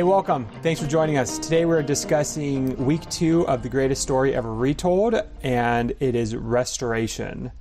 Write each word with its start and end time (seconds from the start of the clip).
Hey, 0.00 0.04
welcome. 0.04 0.46
Thanks 0.62 0.80
for 0.80 0.86
joining 0.86 1.18
us. 1.18 1.38
Today 1.38 1.66
we're 1.66 1.82
discussing 1.82 2.74
week 2.86 3.06
two 3.10 3.46
of 3.46 3.62
the 3.62 3.68
greatest 3.68 4.00
story 4.00 4.34
ever 4.34 4.54
retold, 4.54 5.14
and 5.42 5.92
it 6.00 6.14
is 6.14 6.34
restoration. 6.34 7.52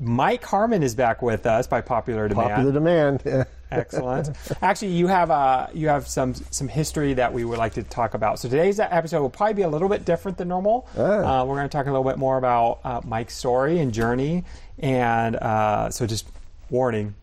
Mike 0.00 0.44
Harmon 0.44 0.84
is 0.84 0.94
back 0.94 1.22
with 1.22 1.44
us 1.44 1.66
by 1.66 1.80
popular 1.80 2.28
demand. 2.28 2.50
Popular 2.50 2.72
demand. 2.72 3.22
yeah. 3.26 3.44
Excellent. 3.72 4.30
Actually, 4.62 4.92
you 4.92 5.08
have 5.08 5.32
uh, 5.32 5.66
you 5.74 5.88
have 5.88 6.06
some 6.06 6.34
some 6.34 6.68
history 6.68 7.14
that 7.14 7.32
we 7.32 7.44
would 7.44 7.58
like 7.58 7.72
to 7.72 7.82
talk 7.82 8.14
about. 8.14 8.38
So 8.38 8.48
today's 8.48 8.78
episode 8.78 9.20
will 9.20 9.28
probably 9.28 9.54
be 9.54 9.62
a 9.62 9.68
little 9.68 9.88
bit 9.88 10.04
different 10.04 10.38
than 10.38 10.46
normal. 10.46 10.86
Ah. 10.96 11.40
Uh, 11.40 11.44
we're 11.44 11.56
going 11.56 11.68
to 11.68 11.76
talk 11.76 11.86
a 11.86 11.90
little 11.90 12.08
bit 12.08 12.16
more 12.16 12.38
about 12.38 12.78
uh, 12.84 13.00
Mike's 13.04 13.34
story 13.34 13.80
and 13.80 13.92
journey, 13.92 14.44
and 14.78 15.34
uh, 15.34 15.90
so 15.90 16.06
just 16.06 16.28
warning, 16.70 17.16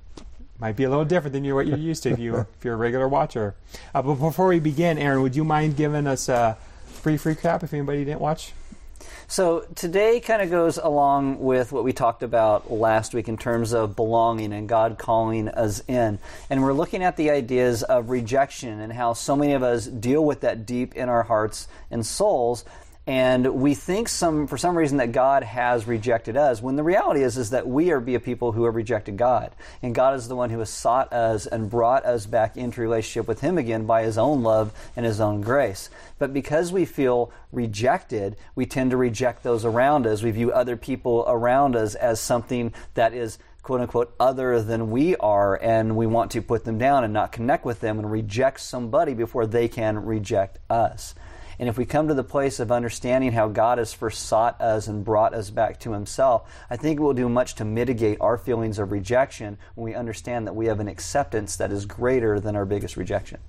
might 0.60 0.76
be 0.76 0.84
a 0.84 0.90
little 0.90 1.06
different 1.06 1.34
than 1.34 1.44
you 1.44 1.56
what 1.56 1.68
you're 1.68 1.78
used 1.78 2.04
to 2.04 2.10
if 2.10 2.20
you 2.20 2.36
if 2.58 2.66
you're 2.66 2.74
a 2.74 2.78
regular 2.78 3.08
watcher. 3.08 3.56
Uh, 3.94 4.02
but 4.02 4.16
before 4.16 4.48
we 4.48 4.60
begin, 4.60 4.98
Aaron, 4.98 5.22
would 5.22 5.36
you 5.36 5.44
mind 5.44 5.76
giving 5.76 6.08
us 6.08 6.30
a 6.30 6.58
brief 7.04 7.24
recap 7.24 7.64
if 7.64 7.74
anybody 7.74 8.06
didn't 8.06 8.22
watch? 8.22 8.54
So 9.32 9.62
today 9.76 10.20
kind 10.22 10.42
of 10.42 10.50
goes 10.50 10.80
along 10.80 11.40
with 11.40 11.72
what 11.72 11.84
we 11.84 11.94
talked 11.94 12.24
about 12.24 12.72
last 12.72 13.14
week 13.14 13.28
in 13.28 13.38
terms 13.38 13.74
of 13.74 13.96
belonging 13.96 14.52
and 14.54 14.68
God 14.68 14.98
calling 14.98 15.50
us 15.50 15.84
in. 15.88 16.18
And 16.50 16.64
we're 16.64 16.74
looking 16.74 17.04
at 17.04 17.16
the 17.16 17.30
ideas 17.30 17.84
of 17.84 18.10
rejection 18.10 18.80
and 18.80 18.92
how 18.92 19.14
so 19.14 19.36
many 19.36 19.54
of 19.54 19.62
us 19.62 19.86
deal 19.86 20.26
with 20.26 20.42
that 20.42 20.66
deep 20.66 20.96
in 20.96 21.10
our 21.10 21.22
hearts 21.22 21.68
and 21.92 22.04
souls. 22.04 22.66
And 23.10 23.56
we 23.56 23.74
think 23.74 24.08
some 24.08 24.46
for 24.46 24.60
some 24.60 24.78
reason 24.78 24.98
that 24.98 25.14
God 25.14 25.42
has 25.42 25.88
rejected 25.88 26.38
us, 26.38 26.62
when 26.62 26.76
the 26.76 26.84
reality 26.84 27.24
is 27.24 27.40
is 27.40 27.50
that 27.50 27.68
we 27.68 27.90
are 27.90 28.00
be 28.00 28.14
a 28.14 28.20
people 28.20 28.52
who 28.52 28.66
have 28.66 28.76
rejected 28.76 29.18
God. 29.18 29.52
And 29.82 29.96
God 29.96 30.14
is 30.14 30.28
the 30.28 30.36
one 30.36 30.52
who 30.52 30.60
has 30.60 30.70
sought 30.70 31.12
us 31.12 31.48
and 31.48 31.72
brought 31.72 32.06
us 32.06 32.28
back 32.28 32.56
into 32.56 32.82
relationship 32.82 33.28
with 33.28 33.42
Him 33.42 33.58
again 33.58 33.88
by 33.88 34.04
His 34.04 34.20
own 34.20 34.44
love 34.44 34.72
and 34.96 35.08
His 35.08 35.20
own 35.20 35.42
grace. 35.42 35.90
But 36.20 36.34
because 36.34 36.72
we 36.72 36.86
feel 36.86 37.32
rejected, 37.52 38.38
we 38.54 38.68
tend 38.68 38.92
to 38.92 38.98
reject 38.98 39.42
those 39.42 39.66
around 39.66 40.06
us. 40.06 40.22
We 40.22 40.30
view 40.30 40.52
other 40.52 40.78
people 40.78 41.26
around 41.28 41.76
us 41.76 41.96
as 41.96 42.20
something 42.20 42.76
that 42.94 43.16
is 43.16 43.40
quote 43.64 43.82
unquote 43.82 44.14
other 44.20 44.62
than 44.62 44.92
we 44.92 45.16
are, 45.16 45.56
and 45.56 45.98
we 45.98 46.06
want 46.06 46.30
to 46.32 46.44
put 46.44 46.64
them 46.64 46.78
down 46.78 47.04
and 47.04 47.12
not 47.12 47.32
connect 47.32 47.66
with 47.66 47.80
them 47.80 47.98
and 47.98 48.12
reject 48.12 48.60
somebody 48.60 49.16
before 49.16 49.48
they 49.48 49.68
can 49.68 50.06
reject 50.06 50.60
us. 50.70 51.16
And 51.60 51.68
if 51.68 51.78
we 51.78 51.86
come 51.86 52.08
to 52.08 52.14
the 52.14 52.24
place 52.24 52.62
of 52.62 52.72
understanding 52.72 53.34
how 53.34 53.50
God 53.50 53.80
has 53.80 53.94
first 53.94 54.26
sought 54.28 54.60
us 54.62 54.88
and 54.88 55.04
brought 55.04 55.34
us 55.34 55.50
back 55.50 55.82
to 55.82 55.92
Himself, 55.92 56.50
I 56.70 56.78
think 56.78 57.00
it 57.00 57.04
will 57.04 57.14
do 57.14 57.28
much 57.28 57.56
to 57.56 57.66
mitigate 57.66 58.18
our 58.22 58.38
feelings 58.38 58.80
of 58.80 58.94
rejection 58.94 59.58
when 59.76 59.84
we 59.84 59.94
understand 59.94 60.48
that 60.48 60.56
we 60.56 60.68
have 60.68 60.80
an 60.80 60.88
acceptance 60.88 61.58
that 61.58 61.72
is 61.72 61.86
greater 61.86 62.40
than 62.40 62.56
our 62.56 62.66
biggest 62.66 62.96
rejection. 62.96 63.40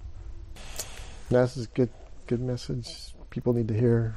This 1.28 1.56
is 1.56 1.69
good. 1.69 1.91
Good 2.27 2.41
message. 2.41 3.14
People 3.31 3.53
need 3.53 3.69
to 3.69 3.75
hear. 3.75 4.16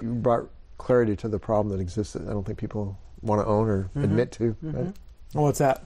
You 0.00 0.14
brought 0.14 0.48
clarity 0.78 1.16
to 1.16 1.28
the 1.28 1.38
problem 1.38 1.76
that 1.76 1.82
exists. 1.82 2.14
That 2.14 2.22
I 2.22 2.30
don't 2.30 2.44
think 2.44 2.58
people 2.58 2.98
want 3.20 3.42
to 3.42 3.46
own 3.46 3.68
or 3.68 3.82
mm-hmm. 3.84 4.04
admit 4.04 4.32
to. 4.32 4.56
Mm-hmm. 4.64 4.76
Right? 4.76 4.94
Oh, 5.34 5.42
what's 5.42 5.58
that? 5.58 5.84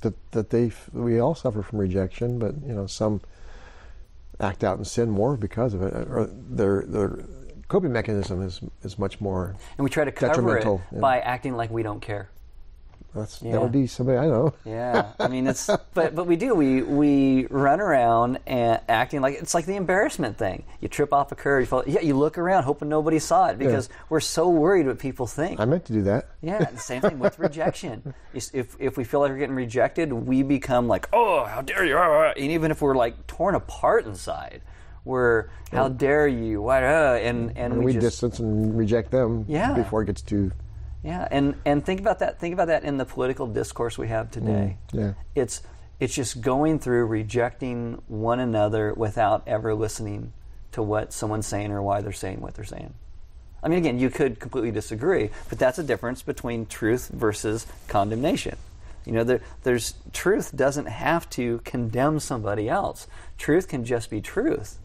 That 0.00 0.14
that 0.32 0.50
they 0.50 0.72
we 0.94 1.18
all 1.18 1.34
suffer 1.34 1.62
from 1.62 1.78
rejection, 1.78 2.38
but 2.38 2.54
you 2.66 2.72
know 2.72 2.86
some 2.86 3.20
act 4.40 4.64
out 4.64 4.78
in 4.78 4.84
sin 4.84 5.10
more 5.10 5.36
because 5.36 5.74
of 5.74 5.82
it. 5.82 5.92
Or 5.94 6.28
their 6.30 6.82
their 6.82 7.24
coping 7.68 7.92
mechanism 7.92 8.42
is 8.42 8.60
is 8.82 8.98
much 8.98 9.20
more. 9.20 9.56
And 9.78 9.84
we 9.84 9.90
try 9.90 10.04
to 10.04 10.12
cover 10.12 10.58
it 10.58 11.00
by 11.00 11.20
acting 11.20 11.56
like 11.56 11.70
we 11.70 11.82
don't 11.82 12.00
care. 12.00 12.30
That's 13.14 13.40
Yeah. 13.42 13.52
that 13.52 13.62
would 13.62 13.72
be 13.72 13.86
somebody 13.86 14.18
I 14.18 14.26
know. 14.26 14.52
Yeah, 14.64 15.12
I 15.20 15.28
mean 15.28 15.46
it's, 15.46 15.70
but 15.94 16.14
but 16.14 16.26
we 16.26 16.36
do 16.36 16.54
we 16.54 16.82
we 16.82 17.46
run 17.46 17.80
around 17.80 18.40
and 18.46 18.80
acting 18.88 19.20
like 19.20 19.34
it's 19.40 19.54
like 19.54 19.66
the 19.66 19.76
embarrassment 19.76 20.36
thing. 20.36 20.64
You 20.80 20.88
trip 20.88 21.12
off 21.12 21.30
a 21.32 21.34
curb, 21.36 21.60
you 21.60 21.66
fall, 21.66 21.84
yeah, 21.86 22.00
you 22.00 22.16
look 22.16 22.36
around 22.38 22.64
hoping 22.64 22.88
nobody 22.88 23.18
saw 23.20 23.48
it 23.48 23.58
because 23.58 23.88
we're 24.08 24.20
so 24.20 24.48
worried 24.48 24.86
what 24.86 24.98
people 24.98 25.26
think. 25.26 25.60
I 25.60 25.64
meant 25.64 25.84
to 25.86 25.92
do 25.92 26.02
that. 26.02 26.26
yeah, 26.42 26.64
the 26.64 26.76
same 26.78 27.00
thing 27.02 27.18
with 27.18 27.38
rejection. 27.38 28.14
If 28.34 28.50
if- 28.54 28.76
if 28.80 28.96
we 28.96 29.04
feel 29.04 29.20
like 29.20 29.30
we're 29.30 29.38
getting 29.38 29.54
rejected, 29.54 30.12
we 30.12 30.42
become 30.42 30.88
like, 30.88 31.08
oh, 31.12 31.44
how 31.44 31.60
dare 31.62 31.84
you? 31.84 31.96
ah, 31.96 32.30
ah," 32.30 32.32
And 32.36 32.50
even 32.50 32.70
if 32.72 32.82
we're 32.82 32.96
like 32.96 33.26
torn 33.28 33.54
apart 33.54 34.06
inside, 34.06 34.60
we're 35.04 35.46
how 35.70 35.88
dare 35.88 36.26
you? 36.26 36.62
What? 36.62 36.82
Uh, 36.82 37.18
and 37.22 37.50
and 37.50 37.74
And 37.74 37.78
we, 37.78 37.86
we 37.86 37.92
just 37.92 38.04
distance 38.06 38.40
and 38.40 38.76
reject 38.76 39.10
them 39.12 39.44
Yeah. 39.46 39.72
before 39.74 40.02
it 40.02 40.06
gets 40.06 40.22
too. 40.22 40.50
Yeah, 41.04 41.28
and 41.30 41.54
and 41.66 41.84
think 41.84 42.00
about 42.00 42.20
that. 42.20 42.40
Think 42.40 42.54
about 42.54 42.68
that 42.68 42.82
in 42.82 42.96
the 42.96 43.04
political 43.04 43.46
discourse 43.46 43.98
we 43.98 44.08
have 44.08 44.30
today. 44.30 44.78
Mm, 44.92 44.98
yeah. 44.98 45.12
It's 45.34 45.62
it's 46.00 46.14
just 46.14 46.40
going 46.40 46.78
through 46.78 47.04
rejecting 47.06 48.02
one 48.08 48.40
another 48.40 48.94
without 48.94 49.42
ever 49.46 49.74
listening 49.74 50.32
to 50.72 50.82
what 50.82 51.12
someone's 51.12 51.46
saying 51.46 51.70
or 51.70 51.82
why 51.82 52.00
they're 52.00 52.12
saying 52.12 52.40
what 52.40 52.54
they're 52.54 52.64
saying. 52.64 52.94
I 53.62 53.68
mean, 53.68 53.78
again, 53.78 53.98
you 53.98 54.10
could 54.10 54.40
completely 54.40 54.70
disagree, 54.70 55.30
but 55.48 55.58
that's 55.58 55.78
a 55.78 55.82
difference 55.82 56.22
between 56.22 56.66
truth 56.66 57.08
versus 57.08 57.66
condemnation. 57.86 58.56
You 59.06 59.12
know, 59.12 59.24
there, 59.24 59.40
there's 59.62 59.94
truth 60.12 60.56
doesn't 60.56 60.86
have 60.86 61.28
to 61.30 61.60
condemn 61.64 62.18
somebody 62.18 62.68
else. 62.68 63.06
Truth 63.38 63.68
can 63.68 63.84
just 63.84 64.10
be 64.10 64.20
truth. 64.20 64.78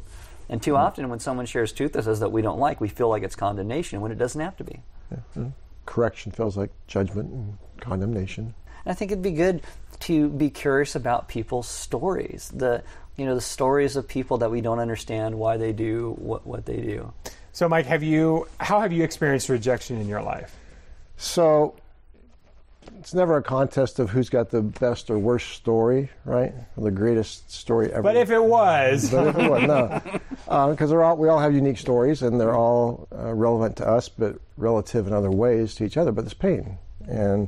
And 0.50 0.62
too 0.62 0.74
mm. 0.74 0.80
often, 0.80 1.10
when 1.10 1.20
someone 1.20 1.46
shares 1.46 1.72
truth 1.72 1.96
with 1.96 2.08
us 2.08 2.20
that 2.20 2.32
we 2.32 2.42
don't 2.42 2.60
like, 2.60 2.82
we 2.82 2.90
feel 2.90 3.10
like 3.10 3.24
it's 3.24 3.36
condemnation 3.36 4.02
when 4.02 4.12
it 4.12 4.18
doesn't 4.18 4.40
have 4.40 4.58
to 4.58 4.64
be. 4.64 4.80
Mm. 5.38 5.54
Correction 5.90 6.32
feels 6.32 6.56
like 6.56 6.70
judgment 6.86 7.32
and 7.32 7.58
condemnation. 7.82 8.54
And 8.86 8.92
I 8.92 8.94
think 8.94 9.12
it'd 9.12 9.24
be 9.24 9.32
good 9.32 9.64
to 10.02 10.30
be 10.30 10.52
curious 10.52 10.96
about 10.96 11.28
people's 11.28 11.68
stories. 11.68 12.52
The 12.54 12.84
you 13.18 13.26
know 13.26 13.34
the 13.34 13.42
stories 13.42 13.96
of 13.96 14.08
people 14.08 14.38
that 14.38 14.52
we 14.52 14.62
don't 14.62 14.78
understand 14.78 15.34
why 15.40 15.58
they 15.58 15.74
do 15.74 16.16
what 16.20 16.46
what 16.46 16.68
they 16.68 16.78
do. 16.78 17.12
So, 17.54 17.68
Mike, 17.68 17.88
have 17.88 18.04
you 18.04 18.48
how 18.60 18.82
have 18.82 18.94
you 18.94 19.04
experienced 19.04 19.50
rejection 19.50 20.00
in 20.00 20.08
your 20.08 20.22
life? 20.22 20.56
So 21.18 21.76
it's 23.00 23.14
never 23.14 23.38
a 23.38 23.44
contest 23.44 24.00
of 24.00 24.10
who's 24.10 24.30
got 24.30 24.50
the 24.50 24.62
best 24.62 25.10
or 25.10 25.18
worst 25.18 25.52
story, 25.52 26.10
right? 26.26 26.54
Or 26.76 26.84
the 26.84 26.92
greatest 26.92 27.50
story 27.50 27.92
ever. 27.92 28.02
But 28.02 28.18
if 28.18 28.30
it 28.30 28.44
was, 28.44 29.10
But 29.10 29.28
if 29.28 29.38
it 29.38 29.50
was, 29.50 29.64
no, 29.64 30.70
because 30.72 30.90
they're 30.90 31.04
all 31.04 31.16
we 31.16 31.30
all 31.30 31.40
have 31.40 31.56
unique 31.56 31.78
stories 31.78 32.22
and 32.22 32.40
they're 32.40 32.56
all 32.56 33.08
uh, 33.16 33.34
relevant 33.34 33.78
to 33.78 33.88
us, 33.88 34.10
but 34.10 34.40
relative 34.58 35.08
in 35.08 35.14
other 35.14 35.32
ways 35.32 35.76
to 35.76 35.86
each 35.86 35.96
other. 35.96 36.12
But 36.12 36.26
there's 36.26 36.34
pain, 36.34 36.78
and 37.08 37.48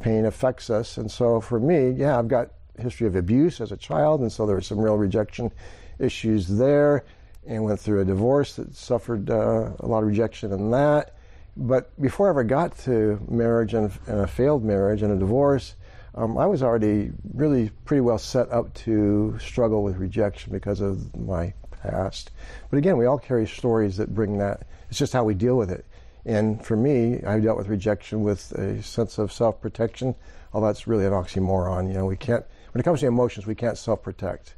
pain 0.00 0.26
affects 0.26 0.70
us. 0.70 0.96
And 0.96 1.10
so 1.10 1.40
for 1.40 1.60
me, 1.60 1.90
yeah, 1.90 2.18
I've 2.18 2.28
got 2.28 2.50
history 2.76 3.06
of 3.06 3.14
abuse 3.14 3.60
as 3.60 3.70
a 3.70 3.76
child, 3.76 4.20
and 4.22 4.32
so 4.32 4.44
there 4.44 4.56
was 4.56 4.66
some 4.66 4.78
real 4.80 4.96
rejection 4.96 5.52
issues 6.00 6.48
there, 6.48 7.04
and 7.46 7.62
went 7.64 7.78
through 7.78 8.00
a 8.00 8.04
divorce 8.04 8.56
that 8.56 8.74
suffered 8.74 9.30
uh, 9.30 9.70
a 9.78 9.86
lot 9.86 10.02
of 10.02 10.08
rejection 10.08 10.52
in 10.52 10.72
that. 10.72 11.14
But 11.56 12.00
before 12.00 12.28
I 12.28 12.30
ever 12.30 12.44
got 12.44 12.78
to 12.80 13.20
marriage 13.28 13.74
and, 13.74 13.90
and 14.06 14.20
a 14.20 14.26
failed 14.26 14.64
marriage 14.64 15.02
and 15.02 15.12
a 15.12 15.16
divorce, 15.16 15.74
um, 16.14 16.38
I 16.38 16.46
was 16.46 16.62
already 16.62 17.12
really 17.34 17.70
pretty 17.84 18.00
well 18.00 18.18
set 18.18 18.50
up 18.50 18.72
to 18.74 19.38
struggle 19.38 19.82
with 19.82 19.96
rejection 19.96 20.52
because 20.52 20.80
of 20.80 21.16
my 21.16 21.52
past. 21.82 22.30
But 22.70 22.78
again, 22.78 22.96
we 22.96 23.06
all 23.06 23.18
carry 23.18 23.46
stories 23.46 23.96
that 23.96 24.14
bring 24.14 24.38
that. 24.38 24.66
It's 24.88 24.98
just 24.98 25.12
how 25.12 25.24
we 25.24 25.34
deal 25.34 25.56
with 25.56 25.70
it. 25.70 25.84
And 26.24 26.64
for 26.64 26.76
me, 26.76 27.22
I 27.22 27.40
dealt 27.40 27.58
with 27.58 27.68
rejection 27.68 28.22
with 28.22 28.52
a 28.52 28.82
sense 28.82 29.18
of 29.18 29.32
self-protection. 29.32 30.14
Although 30.52 30.66
that's 30.66 30.86
really 30.86 31.06
an 31.06 31.12
oxymoron. 31.12 31.88
You 31.88 31.94
know, 31.94 32.06
we 32.06 32.16
can't. 32.16 32.44
When 32.72 32.80
it 32.80 32.84
comes 32.84 33.00
to 33.00 33.06
emotions, 33.06 33.46
we 33.46 33.54
can't 33.54 33.78
self-protect. 33.78 34.54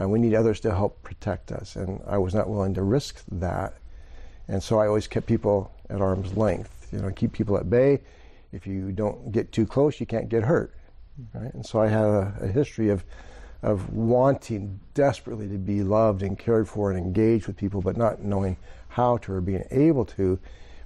Uh, 0.00 0.08
we 0.08 0.18
need 0.18 0.34
others 0.34 0.58
to 0.60 0.74
help 0.74 1.02
protect 1.02 1.52
us, 1.52 1.76
and 1.76 2.00
I 2.06 2.16
was 2.18 2.34
not 2.34 2.48
willing 2.48 2.74
to 2.74 2.82
risk 2.82 3.22
that. 3.30 3.74
And 4.48 4.62
so 4.62 4.78
I 4.78 4.86
always 4.86 5.06
kept 5.06 5.26
people 5.26 5.70
at 5.92 6.00
arm's 6.00 6.36
length. 6.36 6.88
You 6.92 6.98
know, 6.98 7.10
keep 7.10 7.32
people 7.32 7.56
at 7.56 7.70
bay. 7.70 8.00
If 8.52 8.66
you 8.66 8.92
don't 8.92 9.32
get 9.32 9.52
too 9.52 9.66
close, 9.66 10.00
you 10.00 10.06
can't 10.06 10.28
get 10.28 10.42
hurt. 10.42 10.74
Right? 11.34 11.52
And 11.54 11.64
so 11.64 11.80
I 11.80 11.88
had 11.88 12.04
a, 12.04 12.34
a 12.42 12.46
history 12.48 12.88
of 12.88 13.04
of 13.62 13.92
wanting 13.92 14.80
desperately 14.92 15.48
to 15.48 15.56
be 15.56 15.84
loved 15.84 16.22
and 16.22 16.36
cared 16.36 16.68
for 16.68 16.90
and 16.90 16.98
engaged 16.98 17.46
with 17.46 17.56
people, 17.56 17.80
but 17.80 17.96
not 17.96 18.20
knowing 18.20 18.56
how 18.88 19.16
to 19.18 19.32
or 19.32 19.40
being 19.40 19.64
able 19.70 20.04
to, 20.04 20.38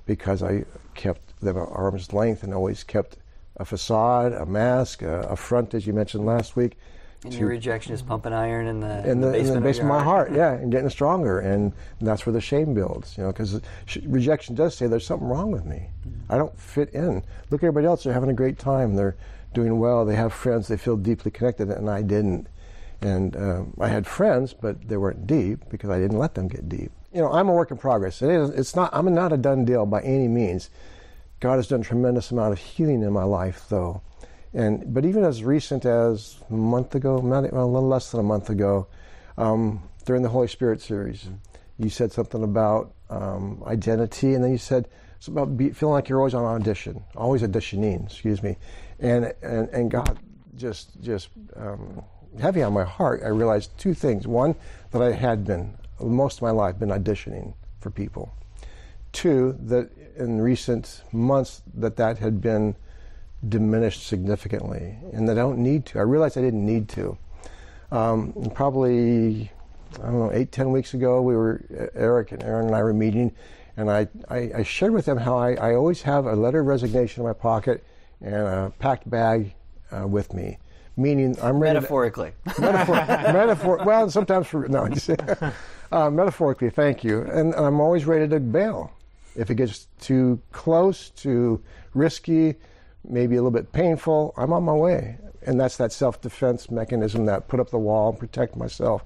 because 0.05 0.43
I 0.43 0.65
kept 0.95 1.41
them 1.41 1.57
at 1.57 1.69
arm's 1.71 2.13
length 2.13 2.43
and 2.43 2.53
always 2.53 2.85
kept 2.85 3.17
a 3.57 3.65
facade, 3.65 4.35
a 4.35 4.45
mask, 4.45 5.03
a, 5.03 5.21
a 5.21 5.37
front, 5.37 5.73
as 5.73 5.87
you 5.87 5.95
mentioned 5.95 6.27
last 6.27 6.55
week. 6.55 6.77
And 7.25 7.33
to- 7.33 7.39
your 7.39 7.49
rejection 7.49 7.93
is 7.93 8.03
pumping 8.03 8.33
iron 8.33 8.67
in 8.67 8.81
the, 8.81 9.11
in 9.11 9.21
the, 9.21 9.29
in 9.29 9.33
basement, 9.33 9.47
the 9.47 9.57
of, 9.57 9.63
base 9.65 9.79
of 9.79 9.87
my 9.87 10.03
heart, 10.03 10.33
yeah, 10.33 10.53
and 10.53 10.71
getting 10.71 10.91
stronger, 10.91 11.41
and 11.41 11.73
that's 12.01 12.27
where 12.27 12.33
the 12.33 12.41
shame 12.41 12.75
builds, 12.75 13.17
you 13.17 13.25
know, 13.25 13.33
because 13.33 13.61
rejection 14.05 14.55
does 14.55 14.77
say 14.77 14.87
there's 14.87 15.07
something 15.07 15.27
wrong 15.27 15.51
with 15.51 15.65
me. 15.65 15.89
I 16.29 16.37
don't 16.37 16.57
fit 16.59 16.91
in. 16.91 17.23
Look 17.51 17.63
at 17.63 17.67
everybody 17.67 17.87
else; 17.87 18.05
they're 18.05 18.13
having 18.13 18.31
a 18.31 18.35
great 18.35 18.59
time, 18.59 18.95
they're 18.95 19.17
doing 19.55 19.79
well, 19.79 20.05
they 20.05 20.15
have 20.15 20.33
friends, 20.33 20.69
they 20.69 20.77
feel 20.77 20.97
deeply 20.97 21.31
connected, 21.31 21.71
and 21.71 21.89
I 21.89 22.03
didn't. 22.03 22.49
And 23.01 23.37
um, 23.37 23.75
I 23.81 23.89
had 23.89 24.07
friends, 24.07 24.55
but 24.55 24.89
they 24.89 24.97
weren't 24.97 25.27
deep 25.27 25.69
because 25.71 25.91
I 25.91 25.99
didn't 25.99 26.19
let 26.19 26.35
them 26.35 26.49
get 26.49 26.69
deep. 26.69 26.93
You 27.13 27.23
know, 27.23 27.33
I'm 27.33 27.49
a 27.49 27.53
work 27.53 27.71
in 27.71 27.77
progress. 27.77 28.21
It 28.23 28.31
is, 28.31 28.51
it's 28.51 28.77
not. 28.77 28.91
I'm 28.93 29.13
not 29.15 29.33
a 29.33 29.37
done 29.37 29.65
deal 29.65 29.87
by 29.87 30.03
any 30.03 30.29
means. 30.29 30.71
God 31.41 31.57
has 31.57 31.69
done 31.69 31.81
a 31.81 31.85
tremendous 31.85 32.31
amount 32.31 32.53
of 32.53 32.59
healing 32.59 33.03
in 33.03 33.13
my 33.13 33.25
life, 33.25 33.67
though. 33.69 34.03
And 34.55 34.95
but 34.95 35.05
even 35.05 35.25
as 35.25 35.43
recent 35.43 35.85
as 35.85 36.37
a 36.49 36.55
month 36.55 36.95
ago, 36.95 37.19
not, 37.19 37.53
well, 37.53 37.65
a 37.65 37.67
little 37.67 37.89
less 37.89 38.11
than 38.11 38.21
a 38.21 38.25
month 38.25 38.49
ago, 38.51 38.87
um, 39.37 39.83
during 40.07 40.23
the 40.23 40.29
Holy 40.29 40.49
Spirit 40.49 40.81
series. 40.81 41.29
You 41.79 41.91
said 41.91 42.11
something 42.13 42.43
about 42.43 42.95
um, 43.11 43.63
identity, 43.67 44.33
and 44.35 44.43
then 44.43 44.51
you 44.51 44.59
said 44.59 44.89
something 45.21 45.43
about 45.43 45.57
be, 45.59 45.71
feeling 45.71 45.93
like 45.93 46.09
you're 46.09 46.19
always 46.19 46.33
on 46.33 46.45
audition, 46.45 47.05
always 47.15 47.43
auditioning. 47.43 48.07
Excuse 48.07 48.43
me, 48.43 48.57
and 48.99 49.35
and, 49.43 49.69
and 49.69 49.91
God 49.91 50.19
just 50.57 50.99
just 51.03 51.29
um, 51.55 52.03
heavy 52.41 52.63
on 52.63 52.73
my 52.73 52.85
heart. 52.85 53.21
I 53.23 53.29
realized 53.29 53.77
two 53.77 53.93
things: 53.93 54.27
one, 54.27 54.55
that 54.93 55.03
I 55.03 55.13
had 55.13 55.45
been 55.45 55.77
most 56.01 56.39
of 56.39 56.43
my 56.43 56.51
life 56.51 56.79
been 56.79 56.89
auditioning 56.89 57.53
for 57.81 57.91
people. 57.91 58.33
Two, 59.13 59.57
that 59.61 59.91
in 60.17 60.41
recent 60.41 61.03
months 61.13 61.63
that 61.75 61.97
that 61.97 62.19
had 62.19 62.41
been 62.41 62.75
diminished 63.49 64.07
significantly, 64.07 64.97
and 65.13 65.31
I 65.31 65.35
don't 65.35 65.59
need 65.59 65.87
to. 65.87 65.99
I 65.99 66.03
realized 66.03 66.39
I 66.39 66.41
didn't 66.43 66.65
need 66.65 66.89
to. 66.91 67.19
Um, 67.93 68.33
probably, 68.55 69.51
I 69.99 70.07
don't 70.07 70.19
know, 70.19 70.33
eight, 70.33 70.53
ten 70.53 70.73
weeks 70.73 70.95
ago, 70.95 71.23
we 71.23 71.37
were 71.37 71.91
Eric 71.95 72.33
and 72.33 72.43
Aaron 72.43 72.67
and 72.67 72.75
I 72.75 72.83
were 72.83 72.93
meeting, 72.93 73.33
and 73.77 73.91
I, 73.91 74.09
I, 74.29 74.51
I 74.57 74.63
shared 74.63 74.93
with 74.93 75.05
them 75.05 75.19
how 75.19 75.37
I, 75.37 75.55
I, 75.55 75.75
always 75.75 76.03
have 76.03 76.27
a 76.27 76.35
letter 76.35 76.61
of 76.61 76.67
resignation 76.67 77.23
in 77.23 77.27
my 77.27 77.33
pocket 77.33 77.85
and 78.21 78.35
a 78.35 78.73
packed 78.79 79.09
bag 79.09 79.55
uh, 79.93 80.07
with 80.07 80.33
me. 80.33 80.59
Meaning, 80.97 81.37
I'm 81.43 81.61
ready. 81.61 81.75
Metaphorically. 81.75 82.33
To, 82.55 82.61
metaphor, 82.61 82.95
metaphor. 83.07 83.85
Well, 83.85 84.11
sometimes 84.11 84.47
for 84.47 84.67
no. 84.67 84.89
uh, 85.93 86.11
metaphorically, 86.11 86.71
thank 86.71 87.05
you. 87.05 87.21
And, 87.21 87.55
and 87.55 87.67
I'm 87.67 87.81
always 87.81 88.07
ready 88.07 88.27
to 88.27 88.41
bail 88.41 88.93
if 89.37 89.51
it 89.51 89.57
gets 89.57 89.89
too 90.01 90.41
close, 90.53 91.11
too 91.11 91.63
risky, 91.95 92.57
maybe 93.09 93.37
a 93.37 93.39
little 93.39 93.51
bit 93.51 93.73
painful. 93.73 94.35
I'm 94.37 94.53
on 94.53 94.65
my 94.65 94.73
way 94.73 95.19
and 95.47 95.61
that's 95.61 95.77
that 95.77 95.93
self-defense 95.93 96.71
mechanism 96.71 97.27
that 97.27 97.49
put 97.49 97.61
up 97.61 97.71
the 97.71 97.79
wall 97.79 98.11
and 98.11 98.19
protect 98.19 98.57
myself. 98.57 99.05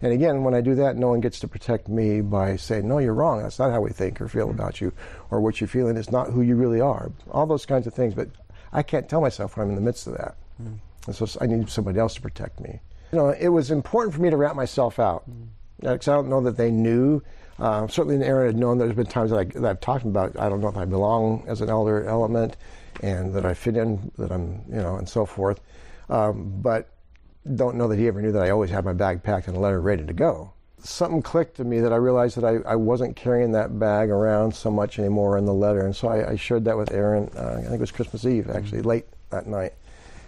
And 0.00 0.12
again, 0.12 0.42
when 0.42 0.54
I 0.54 0.60
do 0.62 0.74
that, 0.76 0.96
no 0.96 1.08
one 1.08 1.20
gets 1.20 1.38
to 1.40 1.48
protect 1.48 1.86
me 1.86 2.22
by 2.22 2.56
saying, 2.56 2.88
"No, 2.88 2.98
you're 2.98 3.14
wrong. 3.14 3.40
That's 3.40 3.58
not 3.58 3.70
how 3.70 3.82
we 3.82 3.90
think 3.90 4.20
or 4.20 4.26
feel 4.26 4.50
about 4.50 4.80
you, 4.80 4.92
or 5.30 5.40
what 5.40 5.60
you're 5.60 5.68
feeling 5.68 5.96
is 5.96 6.10
not 6.10 6.30
who 6.30 6.40
you 6.40 6.56
really 6.56 6.80
are." 6.80 7.12
All 7.30 7.46
those 7.46 7.66
kinds 7.66 7.86
of 7.86 7.94
things. 7.94 8.14
But 8.14 8.28
I 8.72 8.82
can't 8.82 9.08
tell 9.08 9.20
myself 9.20 9.56
when 9.56 9.64
I'm 9.64 9.70
in 9.70 9.76
the 9.76 9.82
midst 9.82 10.08
of 10.08 10.14
that, 10.14 10.34
mm. 10.60 10.78
and 11.06 11.14
so 11.14 11.28
I 11.40 11.46
need 11.46 11.68
somebody 11.70 12.00
else 12.00 12.14
to 12.14 12.20
protect 12.20 12.58
me. 12.58 12.80
You 13.12 13.18
know, 13.18 13.28
it 13.28 13.50
was 13.50 13.70
important 13.70 14.14
for 14.14 14.22
me 14.22 14.30
to 14.30 14.36
wrap 14.36 14.56
myself 14.56 14.98
out 14.98 15.24
because 15.78 16.06
mm. 16.06 16.12
I 16.12 16.16
don't 16.16 16.28
know 16.28 16.40
that 16.40 16.56
they 16.56 16.72
knew. 16.72 17.22
Uh, 17.60 17.86
certainly, 17.86 18.16
in 18.16 18.24
Aaron 18.24 18.46
had 18.46 18.56
known 18.56 18.78
there's 18.78 18.94
been 18.94 19.06
times 19.06 19.30
that, 19.30 19.38
I, 19.38 19.44
that 19.44 19.64
I've 19.64 19.80
talked 19.80 20.04
about. 20.04 20.36
I 20.36 20.48
don't 20.48 20.60
know 20.60 20.68
if 20.68 20.76
I 20.76 20.84
belong 20.84 21.44
as 21.46 21.60
an 21.60 21.70
elder 21.70 22.04
element, 22.06 22.56
and 23.00 23.34
that 23.34 23.44
I 23.44 23.54
fit 23.54 23.76
in, 23.76 24.10
that 24.18 24.30
I'm, 24.30 24.62
you 24.68 24.76
know, 24.76 24.96
and 24.96 25.08
so 25.08 25.24
forth. 25.26 25.60
Um, 26.08 26.60
but 26.60 26.90
don't 27.56 27.76
know 27.76 27.88
that 27.88 27.98
he 27.98 28.06
ever 28.08 28.20
knew 28.20 28.32
that 28.32 28.42
I 28.42 28.50
always 28.50 28.70
had 28.70 28.84
my 28.84 28.92
bag 28.92 29.22
packed 29.22 29.48
and 29.48 29.56
a 29.56 29.60
letter 29.60 29.80
ready 29.80 30.04
to 30.04 30.12
go. 30.12 30.52
Something 30.78 31.22
clicked 31.22 31.56
to 31.56 31.64
me 31.64 31.80
that 31.80 31.92
I 31.92 31.96
realized 31.96 32.36
that 32.36 32.44
I, 32.44 32.58
I 32.68 32.76
wasn't 32.76 33.16
carrying 33.16 33.52
that 33.52 33.78
bag 33.78 34.10
around 34.10 34.54
so 34.54 34.70
much 34.70 34.98
anymore 34.98 35.38
in 35.38 35.44
the 35.44 35.54
letter. 35.54 35.84
And 35.86 35.94
so 35.94 36.08
I, 36.08 36.32
I 36.32 36.36
shared 36.36 36.64
that 36.64 36.76
with 36.76 36.92
Aaron, 36.92 37.30
uh, 37.36 37.54
I 37.58 37.62
think 37.62 37.74
it 37.74 37.80
was 37.80 37.92
Christmas 37.92 38.24
Eve, 38.24 38.50
actually, 38.50 38.78
mm-hmm. 38.78 38.88
late 38.88 39.04
that 39.30 39.46
night. 39.46 39.74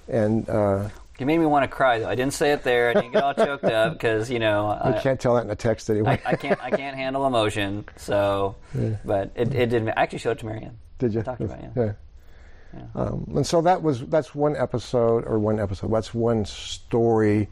And 0.09 0.49
uh, 0.49 0.89
you 1.19 1.27
made 1.27 1.39
me 1.39 1.47
want 1.47 1.63
to 1.63 1.69
cry 1.69 2.01
though. 2.01 2.09
I 2.09 2.17
didn't 2.17 2.35
say 2.35 2.53
it 2.53 2.65
there. 2.65 2.91
I 2.91 2.95
didn't 2.95 3.13
get 3.13 3.23
all 3.23 3.35
choked 3.35 3.65
up 3.65 3.93
because 3.93 4.31
you 4.31 4.41
know 4.41 4.69
I, 4.69 4.99
can't 5.01 5.21
tell 5.21 5.37
that 5.37 5.45
in 5.45 5.51
a 5.51 5.57
text 5.57 5.89
anyway. 5.89 6.21
I, 6.27 6.33
I, 6.33 6.37
can't. 6.37 6.63
I 6.63 6.71
can't 6.71 6.97
handle 6.97 7.27
emotion. 7.27 7.85
So, 7.97 8.57
yeah. 8.75 8.97
but 9.05 9.31
it, 9.37 9.55
it 9.55 9.71
did. 9.71 9.89
I 9.89 9.93
actually 9.97 10.19
showed 10.19 10.33
it 10.33 10.39
to 10.41 10.47
Marianne. 10.47 10.77
Did 10.99 11.15
you? 11.15 11.23
Talked 11.23 11.41
about 11.41 11.61
it. 11.61 11.97
Yeah. 12.75 12.87
Um, 12.95 13.33
and 13.37 13.47
so 13.47 13.61
that 13.63 13.83
was 13.83 14.01
that's 14.07 14.35
one 14.35 14.57
episode 14.57 15.25
or 15.27 15.39
one 15.39 15.61
episode. 15.61 15.93
That's 15.93 16.15
one 16.15 16.45
story 16.45 17.49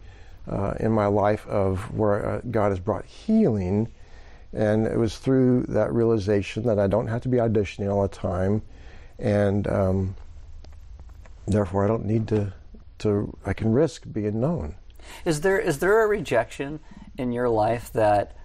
uh, 0.50 0.74
in 0.80 0.92
my 0.92 1.06
life 1.06 1.46
of 1.46 1.94
where 1.94 2.26
uh, 2.26 2.40
God 2.50 2.70
has 2.70 2.80
brought 2.80 3.04
healing, 3.04 3.92
and 4.52 4.86
it 4.86 4.96
was 4.96 5.18
through 5.18 5.64
that 5.68 5.92
realization 5.92 6.64
that 6.64 6.78
I 6.78 6.86
don't 6.86 7.06
have 7.06 7.22
to 7.22 7.28
be 7.28 7.38
auditioning 7.38 7.92
all 7.92 8.02
the 8.02 8.08
time, 8.08 8.62
and 9.18 9.66
um, 9.68 10.16
therefore 11.46 11.84
I 11.84 11.88
don't 11.88 12.04
need 12.04 12.28
to 12.28 12.52
to 12.98 13.36
I 13.44 13.52
can 13.52 13.72
risk 13.72 14.04
being 14.10 14.40
known. 14.40 14.74
Is 15.24 15.40
there 15.40 15.58
is 15.58 15.78
there 15.78 16.02
a 16.02 16.06
rejection 16.06 16.80
in 17.18 17.32
your 17.32 17.48
life 17.48 17.92
that 17.92 18.36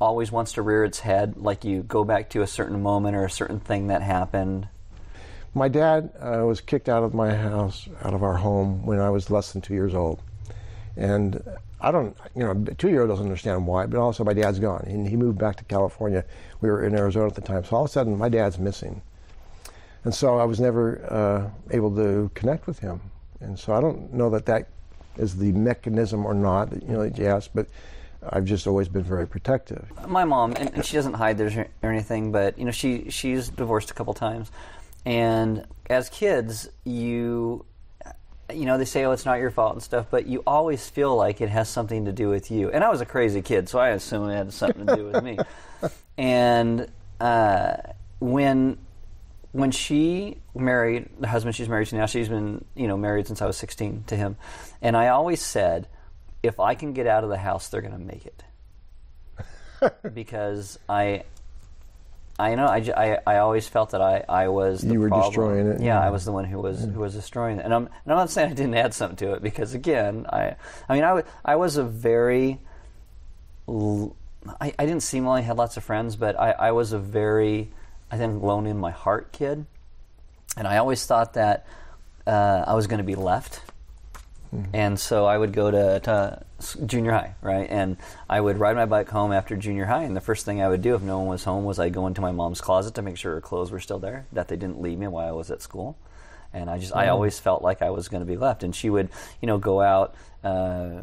always 0.00 0.32
wants 0.32 0.52
to 0.52 0.62
rear 0.62 0.84
its 0.84 1.00
head? 1.00 1.36
Like 1.36 1.64
you 1.64 1.82
go 1.82 2.04
back 2.04 2.30
to 2.30 2.42
a 2.42 2.46
certain 2.46 2.82
moment 2.82 3.16
or 3.16 3.24
a 3.24 3.30
certain 3.30 3.60
thing 3.60 3.88
that 3.88 4.02
happened 4.02 4.68
my 5.54 5.68
dad 5.68 6.10
uh, 6.20 6.44
was 6.44 6.60
kicked 6.60 6.88
out 6.88 7.02
of 7.02 7.14
my 7.14 7.34
house, 7.34 7.88
out 8.02 8.14
of 8.14 8.22
our 8.22 8.36
home, 8.36 8.84
when 8.86 9.00
I 9.00 9.10
was 9.10 9.30
less 9.30 9.52
than 9.52 9.60
two 9.60 9.74
years 9.74 9.94
old. 9.94 10.20
And 10.96 11.42
I 11.80 11.90
don't, 11.90 12.16
you 12.34 12.42
know, 12.42 12.50
a 12.50 12.74
two 12.74 12.88
year 12.88 13.02
old 13.02 13.10
doesn't 13.10 13.24
understand 13.24 13.66
why, 13.66 13.86
but 13.86 13.98
also 13.98 14.22
my 14.22 14.34
dad's 14.34 14.58
gone. 14.58 14.84
And 14.86 15.08
he 15.08 15.16
moved 15.16 15.38
back 15.38 15.56
to 15.56 15.64
California. 15.64 16.24
We 16.60 16.70
were 16.70 16.84
in 16.84 16.94
Arizona 16.94 17.26
at 17.26 17.34
the 17.34 17.40
time. 17.40 17.64
So 17.64 17.76
all 17.76 17.84
of 17.84 17.90
a 17.90 17.92
sudden, 17.92 18.16
my 18.18 18.28
dad's 18.28 18.58
missing. 18.58 19.02
And 20.04 20.14
so 20.14 20.38
I 20.38 20.44
was 20.44 20.60
never 20.60 21.04
uh, 21.10 21.74
able 21.74 21.94
to 21.96 22.30
connect 22.34 22.66
with 22.66 22.78
him. 22.78 23.00
And 23.40 23.58
so 23.58 23.72
I 23.72 23.80
don't 23.80 24.12
know 24.12 24.30
that 24.30 24.46
that 24.46 24.68
is 25.16 25.36
the 25.36 25.52
mechanism 25.52 26.24
or 26.24 26.34
not, 26.34 26.72
you 26.72 26.88
know, 26.88 27.02
yes, 27.02 27.48
but 27.48 27.66
I've 28.28 28.44
just 28.44 28.66
always 28.66 28.88
been 28.88 29.02
very 29.02 29.26
protective. 29.26 29.90
My 30.06 30.24
mom, 30.24 30.52
and, 30.56 30.84
she 30.84 30.96
doesn't 30.96 31.14
hide 31.14 31.38
this 31.38 31.56
or 31.56 31.68
anything, 31.82 32.32
but, 32.32 32.58
you 32.58 32.64
know, 32.64 32.70
she 32.70 33.10
she's 33.10 33.48
divorced 33.48 33.90
a 33.90 33.94
couple 33.94 34.12
times. 34.12 34.50
And 35.04 35.66
as 35.88 36.08
kids, 36.08 36.68
you 36.84 37.64
you 38.54 38.66
know, 38.66 38.78
they 38.78 38.84
say, 38.84 39.04
oh, 39.04 39.12
it's 39.12 39.24
not 39.24 39.38
your 39.38 39.50
fault 39.50 39.74
and 39.74 39.82
stuff, 39.82 40.06
but 40.10 40.26
you 40.26 40.42
always 40.46 40.88
feel 40.88 41.14
like 41.16 41.40
it 41.40 41.48
has 41.48 41.68
something 41.68 42.06
to 42.06 42.12
do 42.12 42.28
with 42.28 42.50
you. 42.50 42.70
And 42.70 42.82
I 42.82 42.90
was 42.90 43.00
a 43.00 43.06
crazy 43.06 43.42
kid, 43.42 43.68
so 43.68 43.78
I 43.78 43.90
assume 43.90 44.28
it 44.28 44.34
had 44.34 44.52
something 44.52 44.86
to 44.86 44.96
do 44.96 45.04
with 45.06 45.22
me. 45.22 45.38
And 46.18 46.86
uh, 47.18 47.76
when 48.18 48.76
when 49.52 49.70
she 49.70 50.36
married 50.54 51.08
the 51.18 51.26
husband 51.26 51.54
she's 51.56 51.68
married 51.68 51.88
to 51.88 51.96
now, 51.96 52.04
she's 52.04 52.28
been 52.28 52.62
you 52.74 52.86
know 52.86 52.98
married 52.98 53.26
since 53.26 53.40
I 53.40 53.46
was 53.46 53.56
16 53.56 54.04
to 54.08 54.16
him, 54.16 54.36
and 54.82 54.98
I 54.98 55.08
always 55.08 55.40
said, 55.40 55.88
if 56.42 56.60
I 56.60 56.74
can 56.74 56.92
get 56.92 57.06
out 57.06 57.24
of 57.24 57.30
the 57.30 57.38
house, 57.38 57.68
they're 57.68 57.80
going 57.80 57.94
to 57.94 57.98
make 57.98 58.26
it, 58.26 58.44
because 60.14 60.78
I 60.90 61.24
I 62.40 62.54
know. 62.54 62.66
I, 62.66 62.78
I, 62.96 63.18
I 63.26 63.38
always 63.38 63.68
felt 63.68 63.90
that 63.90 64.00
I, 64.00 64.24
I 64.28 64.48
was 64.48 64.80
the 64.80 64.94
you 64.94 65.00
were 65.00 65.08
problem. 65.08 65.30
destroying 65.30 65.66
it. 65.68 65.80
Yeah, 65.82 66.00
I 66.00 66.10
was 66.10 66.24
the 66.24 66.32
one 66.32 66.44
who 66.44 66.58
was 66.58 66.80
who 66.82 67.00
was 67.00 67.14
destroying 67.14 67.58
it. 67.58 67.64
And 67.64 67.74
I'm 67.74 67.86
and 67.86 68.12
I'm 68.12 68.16
not 68.16 68.30
saying 68.30 68.50
I 68.50 68.54
didn't 68.54 68.74
add 68.74 68.94
something 68.94 69.16
to 69.18 69.34
it 69.34 69.42
because 69.42 69.74
again, 69.74 70.26
I 70.28 70.56
I 70.88 70.94
mean 70.94 71.04
I, 71.04 71.08
w- 71.08 71.26
I 71.44 71.56
was 71.56 71.76
a 71.76 71.84
very 71.84 72.58
I, 73.68 74.72
I 74.78 74.86
didn't 74.86 75.02
seem 75.02 75.26
like 75.26 75.44
I 75.44 75.46
had 75.46 75.56
lots 75.58 75.76
of 75.76 75.84
friends, 75.84 76.16
but 76.16 76.38
I, 76.40 76.52
I 76.52 76.72
was 76.72 76.92
a 76.92 76.98
very 76.98 77.70
I 78.10 78.16
think 78.16 78.42
alone 78.42 78.66
in 78.66 78.78
my 78.78 78.90
heart 78.90 79.32
kid, 79.32 79.66
and 80.56 80.66
I 80.66 80.78
always 80.78 81.04
thought 81.04 81.34
that 81.34 81.66
uh, 82.26 82.64
I 82.66 82.74
was 82.74 82.86
going 82.86 82.98
to 82.98 83.04
be 83.04 83.14
left 83.14 83.60
Mm-hmm. 84.54 84.74
And 84.74 84.98
so 84.98 85.26
I 85.26 85.38
would 85.38 85.52
go 85.52 85.70
to, 85.70 86.00
to, 86.00 86.44
junior 86.84 87.12
high, 87.12 87.34
right? 87.40 87.68
And 87.70 87.96
I 88.28 88.40
would 88.40 88.58
ride 88.58 88.76
my 88.76 88.86
bike 88.86 89.08
home 89.08 89.32
after 89.32 89.56
junior 89.56 89.86
high, 89.86 90.02
and 90.02 90.16
the 90.16 90.20
first 90.20 90.44
thing 90.44 90.60
I 90.60 90.68
would 90.68 90.82
do 90.82 90.94
if 90.94 91.02
no 91.02 91.18
one 91.18 91.28
was 91.28 91.44
home 91.44 91.64
was 91.64 91.78
I'd 91.78 91.92
go 91.92 92.06
into 92.06 92.20
my 92.20 92.32
mom's 92.32 92.60
closet 92.60 92.94
to 92.94 93.02
make 93.02 93.16
sure 93.16 93.34
her 93.34 93.40
clothes 93.40 93.70
were 93.70 93.80
still 93.80 93.98
there, 93.98 94.26
that 94.32 94.48
they 94.48 94.56
didn't 94.56 94.80
leave 94.80 94.98
me 94.98 95.06
while 95.06 95.28
I 95.28 95.32
was 95.32 95.50
at 95.50 95.62
school. 95.62 95.96
And 96.52 96.68
I 96.68 96.78
just, 96.78 96.90
mm-hmm. 96.90 97.00
I 97.00 97.08
always 97.08 97.38
felt 97.38 97.62
like 97.62 97.80
I 97.80 97.90
was 97.90 98.08
going 98.08 98.22
to 98.22 98.26
be 98.26 98.36
left. 98.36 98.64
And 98.64 98.74
she 98.74 98.90
would, 98.90 99.08
you 99.40 99.46
know, 99.46 99.58
go 99.58 99.80
out 99.80 100.16
uh, 100.42 101.02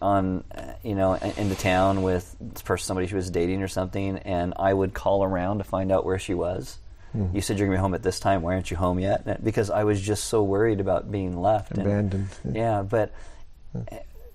on, 0.00 0.42
you 0.82 0.94
know, 0.94 1.14
into 1.14 1.54
town 1.54 2.02
with 2.02 2.34
person, 2.64 2.86
somebody 2.86 3.06
she 3.06 3.14
was 3.14 3.30
dating 3.30 3.62
or 3.62 3.68
something, 3.68 4.18
and 4.18 4.54
I 4.56 4.72
would 4.72 4.94
call 4.94 5.22
around 5.22 5.58
to 5.58 5.64
find 5.64 5.92
out 5.92 6.06
where 6.06 6.18
she 6.18 6.32
was 6.32 6.78
Mm. 7.16 7.34
You 7.34 7.40
said 7.40 7.58
you're 7.58 7.66
going 7.66 7.76
to 7.76 7.80
be 7.80 7.82
home 7.82 7.94
at 7.94 8.02
this 8.02 8.20
time. 8.20 8.42
Why 8.42 8.54
aren't 8.54 8.70
you 8.70 8.76
home 8.76 8.98
yet? 8.98 9.42
Because 9.42 9.70
I 9.70 9.84
was 9.84 10.00
just 10.00 10.24
so 10.24 10.42
worried 10.42 10.80
about 10.80 11.10
being 11.10 11.40
left. 11.40 11.72
Abandoned. 11.72 12.28
And, 12.44 12.56
yeah, 12.56 12.82
but 12.82 13.12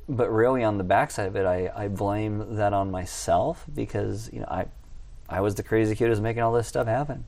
but 0.09 0.29
really 0.29 0.63
on 0.63 0.77
the 0.77 0.83
backside 0.83 1.27
of 1.27 1.35
it, 1.35 1.45
I, 1.45 1.71
I 1.75 1.87
blame 1.87 2.55
that 2.55 2.73
on 2.73 2.91
myself 2.91 3.63
because 3.73 4.29
you 4.33 4.39
know 4.39 4.47
I 4.49 4.65
I 5.29 5.41
was 5.41 5.55
the 5.55 5.63
crazy 5.63 5.95
kid 5.95 6.05
who 6.05 6.09
was 6.09 6.21
making 6.21 6.43
all 6.43 6.53
this 6.53 6.67
stuff 6.67 6.87
happen. 6.87 7.25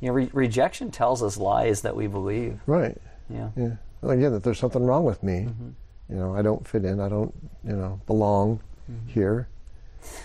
You 0.00 0.08
know, 0.08 0.14
re- 0.14 0.30
rejection 0.32 0.90
tells 0.90 1.22
us 1.22 1.36
lies 1.36 1.82
that 1.82 1.96
we 1.96 2.06
believe. 2.06 2.60
Right. 2.66 2.96
Yeah. 3.28 3.50
Yeah. 3.56 3.76
Well, 4.02 4.12
again, 4.12 4.32
that 4.32 4.44
there's 4.44 4.58
something 4.58 4.84
wrong 4.84 5.04
with 5.04 5.22
me. 5.22 5.46
Mm-hmm. 5.48 5.70
You 6.10 6.16
know, 6.16 6.36
I 6.36 6.42
don't 6.42 6.66
fit 6.68 6.84
in. 6.84 7.00
I 7.00 7.08
don't, 7.08 7.34
you 7.64 7.74
know, 7.74 8.00
belong 8.06 8.60
mm-hmm. 8.90 9.08
here. 9.08 9.48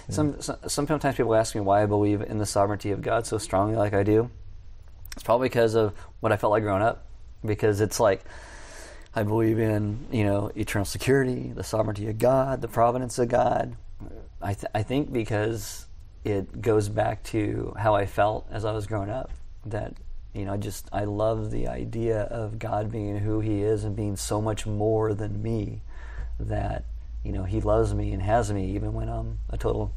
Some, 0.09 0.39
some, 0.41 0.57
sometimes 0.67 1.15
people 1.15 1.33
ask 1.33 1.55
me 1.55 1.61
why 1.61 1.81
I 1.81 1.85
believe 1.87 2.21
in 2.21 2.37
the 2.37 2.45
sovereignty 2.45 2.91
of 2.91 3.01
God 3.01 3.25
so 3.25 3.39
strongly, 3.39 3.75
like 3.75 3.93
I 3.93 4.03
do. 4.03 4.29
It's 5.13 5.23
probably 5.23 5.49
because 5.49 5.75
of 5.75 5.93
what 6.19 6.31
I 6.31 6.37
felt 6.37 6.51
like 6.51 6.63
growing 6.63 6.81
up, 6.81 7.05
because 7.45 7.81
it's 7.81 7.99
like 7.99 8.23
I 9.13 9.23
believe 9.23 9.59
in 9.59 10.07
you 10.11 10.23
know 10.23 10.51
eternal 10.55 10.85
security, 10.85 11.51
the 11.53 11.63
sovereignty 11.63 12.09
of 12.09 12.17
God, 12.17 12.61
the 12.61 12.67
providence 12.67 13.19
of 13.19 13.27
God. 13.27 13.75
I 14.41 14.53
th- 14.53 14.71
I 14.73 14.83
think 14.83 15.11
because 15.11 15.85
it 16.23 16.61
goes 16.61 16.87
back 16.87 17.23
to 17.23 17.73
how 17.77 17.95
I 17.95 18.05
felt 18.05 18.47
as 18.51 18.65
I 18.65 18.71
was 18.71 18.87
growing 18.87 19.09
up. 19.09 19.31
That 19.65 19.93
you 20.33 20.45
know, 20.45 20.53
I 20.53 20.57
just 20.57 20.87
I 20.93 21.03
love 21.03 21.51
the 21.51 21.67
idea 21.67 22.21
of 22.21 22.57
God 22.57 22.91
being 22.91 23.17
who 23.17 23.41
He 23.41 23.61
is 23.61 23.83
and 23.83 23.95
being 23.95 24.15
so 24.15 24.41
much 24.41 24.65
more 24.65 25.13
than 25.13 25.41
me. 25.41 25.81
That 26.39 26.85
you 27.23 27.31
know, 27.33 27.43
He 27.43 27.59
loves 27.59 27.93
me 27.93 28.13
and 28.13 28.21
has 28.21 28.51
me 28.51 28.71
even 28.71 28.93
when 28.93 29.09
I'm 29.09 29.39
a 29.49 29.57
total 29.57 29.93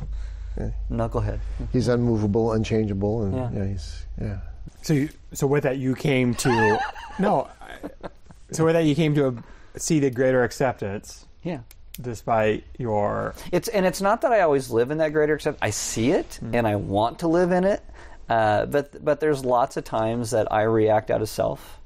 knucklehead. 0.90 1.38
He's 1.72 1.88
unmovable, 1.88 2.52
unchangeable, 2.52 3.22
and 3.24 3.34
Yeah. 3.34 3.50
yeah, 3.52 3.66
he's 3.66 4.06
yeah. 4.20 4.38
So, 4.82 4.92
you, 4.94 5.08
so 5.32 5.46
with 5.46 5.62
that, 5.64 5.78
you 5.78 5.94
came 5.94 6.34
to 6.36 6.78
no. 7.18 7.48
I- 7.60 8.08
So 8.52 8.64
with 8.64 8.74
that, 8.74 8.84
you 8.84 8.94
came 8.94 9.14
to 9.16 9.42
see 9.76 9.98
the 9.98 10.10
greater 10.10 10.44
acceptance, 10.44 11.26
Yeah. 11.42 11.60
despite 12.00 12.64
your 12.78 13.34
It's 13.52 13.68
and 13.68 13.84
it's 13.86 14.00
not 14.00 14.20
that 14.20 14.32
I 14.32 14.40
always 14.42 14.70
live 14.70 14.90
in 14.90 14.98
that 14.98 15.12
greater 15.12 15.34
accept. 15.34 15.58
I 15.62 15.70
see 15.70 16.10
it 16.12 16.38
and 16.52 16.66
I 16.66 16.76
want 16.76 17.18
to 17.20 17.28
live 17.28 17.50
in 17.52 17.64
it, 17.64 17.82
uh, 18.28 18.66
but 18.66 19.04
but 19.04 19.20
there's 19.20 19.44
lots 19.44 19.76
of 19.76 19.84
times 19.84 20.30
that 20.30 20.52
I 20.52 20.62
react 20.62 21.10
out 21.10 21.20
of 21.22 21.28
self 21.28 21.80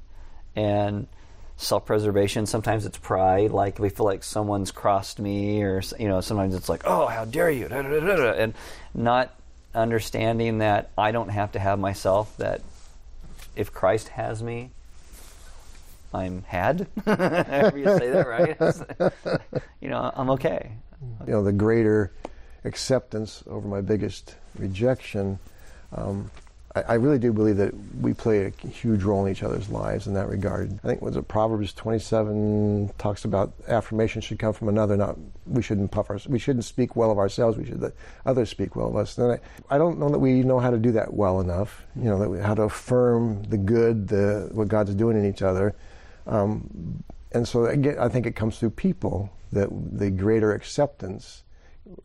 and 0.55 1.07
self-preservation. 1.59 2.45
Sometimes 2.45 2.85
it's 2.85 2.97
pride, 2.97 3.51
like 3.51 3.79
we 3.79 3.89
feel 3.89 4.05
like 4.05 4.23
someone's 4.23 4.71
crossed 4.71 5.19
me, 5.19 5.61
or 5.61 5.81
you 5.99 6.07
know, 6.07 6.21
sometimes 6.21 6.55
it's 6.55 6.69
like, 6.69 6.83
oh, 6.85 7.05
how 7.07 7.25
dare 7.25 7.51
you, 7.51 7.67
and 7.67 8.53
not 8.93 9.35
understanding 9.75 10.59
that 10.59 10.89
I 10.97 11.11
don't 11.11 11.29
have 11.29 11.51
to 11.51 11.59
have 11.59 11.77
myself. 11.77 12.35
That 12.37 12.61
if 13.55 13.73
Christ 13.73 14.07
has 14.09 14.41
me, 14.41 14.71
I'm 16.13 16.43
had. 16.43 16.87
You 17.05 17.85
say 17.85 18.09
that, 18.09 18.25
right? 18.27 19.61
you 19.81 19.89
know, 19.89 20.11
I'm 20.15 20.29
okay. 20.31 20.71
you 21.27 21.33
know, 21.33 21.43
the 21.43 21.51
greater 21.53 22.13
acceptance 22.63 23.43
over 23.47 23.67
my 23.67 23.81
biggest 23.81 24.35
rejection. 24.57 25.39
Um, 25.93 26.31
I, 26.75 26.81
I 26.81 26.93
really 26.95 27.19
do 27.19 27.33
believe 27.33 27.57
that 27.57 27.73
we 27.99 28.13
play 28.13 28.45
a 28.45 28.67
huge 28.67 29.03
role 29.03 29.25
in 29.25 29.31
each 29.31 29.43
other's 29.43 29.69
lives 29.69 30.07
in 30.07 30.13
that 30.13 30.27
regard. 30.29 30.79
I 30.83 30.87
think 30.87 31.01
was 31.01 31.15
it 31.15 31.27
Proverbs 31.27 31.73
27 31.73 32.91
talks 32.97 33.25
about 33.25 33.53
affirmation 33.67 34.21
should 34.21 34.39
come 34.39 34.53
from 34.53 34.69
another. 34.69 34.95
Not 34.95 35.17
we 35.45 35.61
shouldn't 35.61 35.91
puff 35.91 36.09
our, 36.09 36.19
we 36.27 36.39
shouldn't 36.39 36.65
speak 36.65 36.95
well 36.95 37.11
of 37.11 37.17
ourselves. 37.17 37.57
We 37.57 37.65
should 37.65 37.81
let 37.81 37.93
others 38.25 38.49
speak 38.49 38.75
well 38.75 38.87
of 38.87 38.95
us. 38.95 39.17
And 39.17 39.33
I, 39.33 39.39
I 39.75 39.77
don't 39.77 39.99
know 39.99 40.09
that 40.09 40.19
we 40.19 40.43
know 40.43 40.59
how 40.59 40.69
to 40.69 40.77
do 40.77 40.91
that 40.91 41.13
well 41.13 41.39
enough. 41.39 41.85
You 41.95 42.05
know, 42.05 42.19
that 42.19 42.29
we, 42.29 42.39
how 42.39 42.55
to 42.55 42.63
affirm 42.63 43.43
the 43.43 43.57
good, 43.57 44.07
the 44.07 44.49
what 44.51 44.67
God's 44.67 44.93
doing 44.95 45.17
in 45.17 45.25
each 45.25 45.41
other. 45.41 45.75
Um, 46.27 47.03
and 47.31 47.47
so 47.47 47.65
again, 47.65 47.97
I 47.99 48.09
think 48.09 48.25
it 48.25 48.35
comes 48.35 48.59
through 48.59 48.71
people 48.71 49.31
that 49.51 49.69
the 49.71 50.11
greater 50.11 50.53
acceptance. 50.53 51.43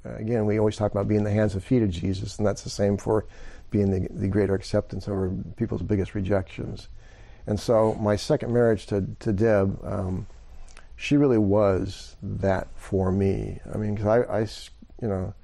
Again, 0.04 0.46
we 0.46 0.58
always 0.58 0.76
talk 0.76 0.92
about 0.92 1.08
being 1.08 1.24
the 1.24 1.30
hands 1.30 1.52
and 1.52 1.62
feet 1.62 1.82
of 1.82 1.90
Jesus, 1.90 2.38
and 2.38 2.46
that's 2.46 2.62
the 2.62 2.70
same 2.70 2.96
for 2.96 3.26
being 3.74 3.90
the, 3.90 4.08
the 4.08 4.28
greater 4.28 4.54
acceptance 4.54 5.08
over 5.08 5.34
people's 5.56 5.82
biggest 5.82 6.14
rejections. 6.14 6.86
And 7.44 7.58
so, 7.58 7.94
my 7.94 8.14
second 8.14 8.52
marriage 8.52 8.86
to 8.86 9.04
to 9.18 9.32
Deb, 9.32 9.78
um, 9.84 10.28
she 10.94 11.16
really 11.16 11.38
was 11.38 12.14
that 12.22 12.68
for 12.76 13.10
me. 13.10 13.60
I 13.74 13.76
mean, 13.76 13.96
because 13.96 14.06
I, 14.06 15.02
you 15.02 15.08
know, 15.08 15.34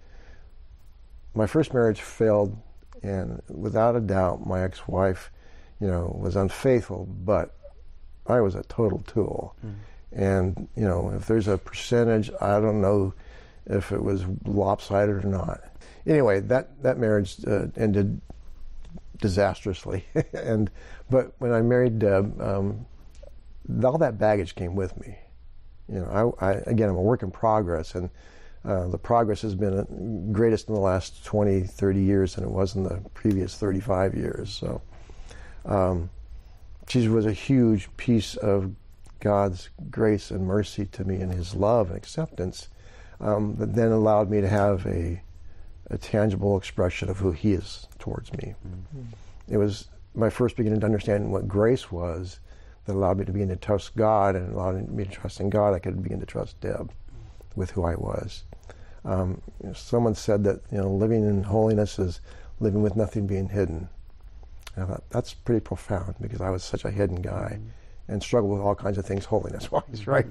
my 1.35 1.49
first 1.49 1.75
marriage 1.75 2.01
failed, 2.01 2.57
and 3.03 3.43
without 3.49 3.97
a 3.97 4.01
doubt, 4.01 4.47
my 4.47 4.63
ex-wife, 4.63 5.33
you 5.81 5.89
know, 5.89 6.17
was 6.17 6.37
unfaithful, 6.37 7.09
but 7.25 7.53
I 8.29 8.41
was 8.41 8.55
a 8.55 8.63
total 8.63 9.01
tool. 9.01 9.57
And, 10.13 10.69
you 10.77 10.85
know, 10.85 11.13
if 11.17 11.27
there's 11.27 11.49
a 11.49 11.59
percentage, 11.59 12.31
I 12.41 12.61
don't 12.61 12.81
know 12.81 13.13
if 13.67 13.91
it 13.91 14.03
was 14.03 14.25
lopsided 14.45 15.25
or 15.25 15.29
not. 15.29 15.61
Anyway, 16.07 16.41
that, 16.41 16.83
that 16.83 16.99
marriage 16.99 17.37
uh, 17.47 17.67
ended 17.77 18.21
disastrously. 19.21 20.05
and 20.33 20.71
But 21.11 21.35
when 21.39 21.53
I 21.53 21.61
married 21.61 21.99
Deb, 21.99 22.41
um, 22.41 22.87
all 23.85 23.99
that 23.99 24.19
baggage 24.19 24.55
came 24.55 24.75
with 24.75 24.99
me. 25.01 25.19
You 25.89 26.01
know, 26.01 26.35
I, 26.41 26.47
I 26.47 26.53
again, 26.67 26.89
I'm 26.89 26.97
a 26.97 27.03
work 27.03 27.23
in 27.23 27.31
progress, 27.31 27.95
and 27.95 28.11
uh, 28.65 28.87
the 28.89 28.99
progress 28.99 29.43
has 29.43 29.55
been 29.55 29.79
uh, 29.79 30.33
greatest 30.33 30.69
in 30.69 30.75
the 30.75 30.81
last 30.81 31.25
20, 31.25 31.63
30 31.63 32.01
years 32.01 32.35
than 32.35 32.45
it 32.45 32.51
was 32.51 32.77
in 32.77 32.85
the 32.85 33.03
previous 33.15 33.57
35 33.57 34.15
years. 34.15 34.53
So, 34.53 34.81
um, 35.65 36.11
she 36.89 37.09
was 37.09 37.27
a 37.27 37.33
huge 37.33 37.95
piece 37.97 38.37
of 38.37 38.73
God's 39.19 39.71
grace 39.91 40.31
and 40.31 40.47
mercy 40.47 40.87
to 40.87 41.05
me 41.05 41.17
and 41.17 41.33
His 41.33 41.55
love 41.55 41.89
and 41.89 41.97
acceptance 41.97 42.69
um, 43.21 43.57
that 43.57 43.75
then 43.75 43.91
allowed 43.91 44.31
me 44.31 44.41
to 44.41 44.49
have 44.49 44.87
a, 44.87 45.21
a 45.91 45.99
tangible 45.99 46.57
expression 46.57 47.11
of 47.11 47.19
who 47.19 47.33
He 47.33 47.53
is 47.53 47.87
towards 47.99 48.33
me. 48.33 48.55
It 49.49 49.57
was 49.57 49.89
my 50.15 50.31
first 50.31 50.57
beginning 50.57 50.81
to 50.81 50.87
understand 50.87 51.33
what 51.33 51.49
grace 51.49 51.91
was 51.91 52.39
that 52.87 52.95
allowed 52.95 53.19
me 53.19 53.25
to 53.25 53.33
begin 53.33 53.49
to 53.49 53.57
trust 53.57 53.97
God 53.97 54.37
and 54.37 54.55
allowed 54.55 54.89
me 54.89 55.05
to 55.05 55.11
trust 55.11 55.41
in 55.41 55.51
God. 55.51 55.75
I 55.75 55.79
could 55.79 56.03
begin 56.03 56.21
to 56.21 56.27
trust 56.27 56.61
Deb 56.61 56.93
with 57.57 57.73
who 57.73 57.85
I 57.85 57.95
was. 57.97 58.45
Um, 59.05 59.41
someone 59.75 60.15
said 60.15 60.45
that 60.45 60.61
you 60.71 60.79
know 60.79 60.91
living 60.91 61.25
in 61.25 61.43
holiness 61.43 61.99
is 61.99 62.21
living 62.61 62.83
with 62.83 62.97
nothing 62.97 63.27
being 63.27 63.49
hidden. 63.49 63.89
And 64.77 64.85
I 64.85 64.89
thought 64.89 65.05
that's 65.11 65.35
pretty 65.35 65.61
profound 65.61 66.15
because 66.21 66.41
I 66.41 66.51
was 66.51 66.63
such 66.63 66.85
a 66.85 66.91
hidden 66.91 67.23
guy 67.23 67.59
and 68.11 68.23
struggled 68.23 68.53
with 68.53 68.61
all 68.61 68.75
kinds 68.75 68.99
of 68.99 69.07
things 69.07 69.25
holiness 69.25 69.71
wise, 69.73 70.07
right? 70.07 70.27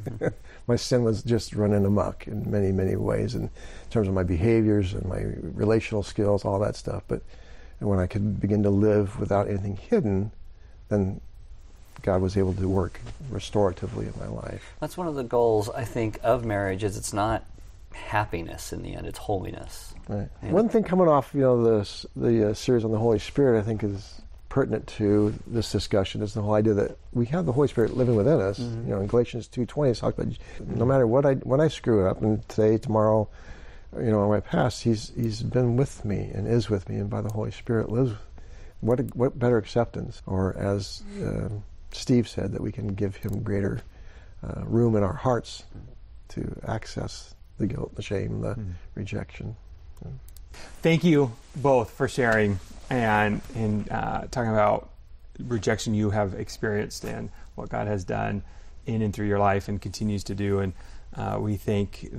my 0.68 0.76
sin 0.76 1.04
was 1.04 1.24
just 1.24 1.56
running 1.56 1.86
amok 1.86 2.28
in 2.28 2.50
many, 2.50 2.72
many 2.72 2.96
ways 2.96 3.36
in 3.36 3.50
terms 3.90 4.08
of 4.08 4.14
my 4.14 4.24
behaviors 4.24 4.94
and 4.94 5.06
my 5.06 5.22
relational 5.42 6.04
skills, 6.04 6.46
all 6.46 6.60
that 6.60 6.76
stuff. 6.76 7.04
But 7.08 7.22
when 7.80 8.00
I 8.00 8.08
could 8.08 8.40
begin 8.40 8.64
to 8.64 8.70
live 8.70 9.20
without 9.20 9.48
anything 9.48 9.78
hidden, 9.78 10.32
then 10.90 11.22
God 12.02 12.22
was 12.22 12.38
able 12.38 12.54
to 12.54 12.68
work 12.68 13.00
restoratively 13.32 14.14
in 14.14 14.14
my 14.20 14.28
life. 14.28 14.74
That's 14.80 14.98
one 14.98 15.08
of 15.08 15.16
the 15.16 15.24
goals 15.24 15.70
I 15.70 15.86
think 15.86 16.20
of 16.24 16.46
marriage 16.46 16.84
is 16.84 16.98
it's 16.98 17.14
not 17.14 17.46
happiness 17.94 18.72
in 18.74 18.84
the 18.84 18.96
end, 18.96 19.08
it's 19.08 19.18
holiness. 19.18 19.94
Right. 20.08 20.30
One 20.42 20.70
thing 20.70 20.84
coming 20.84 21.08
off, 21.08 21.32
you 21.34 21.42
know, 21.42 21.64
the 21.64 22.08
the 22.16 22.50
uh, 22.50 22.54
series 22.54 22.84
on 22.84 22.92
the 22.92 22.98
Holy 22.98 23.20
Spirit, 23.20 23.60
I 23.60 23.64
think 23.64 23.84
is 23.84 24.22
pertinent 24.60 24.88
to 24.88 25.34
this 25.48 25.72
discussion 25.72 26.22
is 26.22 26.34
the 26.34 26.42
whole 26.42 26.54
idea 26.54 26.74
that 26.74 26.98
we 27.14 27.26
have 27.26 27.46
the 27.46 27.54
Holy 27.54 27.70
Spirit 27.70 27.96
living 27.96 28.16
within 28.16 28.42
us. 28.42 28.60
You 28.60 28.92
know, 28.94 29.00
in 29.00 29.08
Galatians 29.08 29.48
two 29.48 29.66
twenty, 29.66 29.92
it 29.92 29.96
talks 29.96 30.18
about 30.18 30.34
no 30.60 30.84
matter 30.84 31.08
what 31.08 31.26
I 31.26 31.36
when 31.36 31.62
I 31.62 31.70
screw 31.70 32.06
up, 32.06 32.22
and 32.22 32.46
today, 32.50 32.78
tomorrow, 32.78 33.30
you 33.96 34.12
know, 34.12 34.22
in 34.24 34.30
my 34.30 34.42
past, 34.42 34.84
he's 34.84 35.14
he's 35.16 35.42
been 35.42 35.78
with 35.78 36.04
me 36.04 36.30
and 36.34 36.46
is 36.46 36.70
with 36.70 36.90
me, 36.90 36.98
and 36.98 37.10
by 37.10 37.22
the 37.22 37.32
Holy 37.32 37.52
Spirit 37.52 37.90
lives. 37.90 38.12
What 38.82 39.00
a, 39.00 39.04
what 39.14 39.40
better 39.40 39.58
acceptance, 39.58 40.22
or 40.26 40.58
as 40.58 41.04
uh, 41.24 41.48
Steve 41.92 42.28
said, 42.28 42.52
that 42.52 42.62
we 42.62 42.74
can 42.74 42.88
give 42.96 43.16
him 43.16 43.42
greater 43.44 43.82
uh, 44.44 44.64
room 44.66 44.98
in 44.98 45.04
our 45.04 45.14
hearts 45.14 45.64
to 46.30 46.60
access 46.68 47.34
the 47.60 47.68
guilt, 47.68 47.96
the 47.96 48.02
shame, 48.02 48.42
the 48.42 48.58
rejection. 48.96 49.56
Thank 50.82 51.04
you 51.04 51.34
both 51.56 51.92
for 51.92 52.08
sharing 52.08 52.60
and 52.90 53.42
and 53.56 53.90
uh, 53.92 54.28
talking 54.32 54.52
about 54.52 54.90
rejection 55.40 55.94
you 55.94 56.10
have 56.10 56.34
experienced 56.34 57.04
and 57.04 57.30
what 57.56 57.70
God 57.70 57.88
has 57.88 58.04
done 58.04 58.44
in 58.86 59.02
and 59.02 59.14
through 59.14 59.28
your 59.28 59.40
life 59.40 59.68
and 59.68 59.82
continues 59.82 60.24
to 60.26 60.36
do. 60.36 60.60
And 60.60 60.74
uh, 61.16 61.38
we 61.40 61.56
think 61.56 62.10